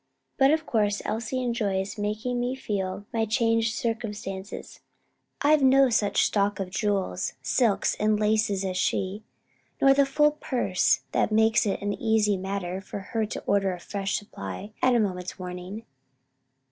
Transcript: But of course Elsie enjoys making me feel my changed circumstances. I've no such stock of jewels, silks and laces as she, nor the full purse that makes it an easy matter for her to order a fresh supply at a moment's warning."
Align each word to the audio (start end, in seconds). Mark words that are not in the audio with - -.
But 0.39 0.49
of 0.49 0.65
course 0.65 1.03
Elsie 1.05 1.43
enjoys 1.43 1.99
making 1.99 2.39
me 2.39 2.55
feel 2.55 3.05
my 3.13 3.23
changed 3.23 3.75
circumstances. 3.75 4.79
I've 5.43 5.61
no 5.61 5.91
such 5.91 6.25
stock 6.25 6.59
of 6.59 6.71
jewels, 6.71 7.33
silks 7.43 7.95
and 7.99 8.19
laces 8.19 8.65
as 8.65 8.77
she, 8.77 9.21
nor 9.79 9.93
the 9.93 10.07
full 10.07 10.31
purse 10.31 11.01
that 11.11 11.31
makes 11.31 11.67
it 11.67 11.83
an 11.83 11.93
easy 11.93 12.35
matter 12.35 12.81
for 12.81 12.99
her 13.13 13.27
to 13.27 13.41
order 13.45 13.75
a 13.75 13.79
fresh 13.79 14.15
supply 14.17 14.71
at 14.81 14.95
a 14.95 14.99
moment's 14.99 15.37
warning." 15.37 15.85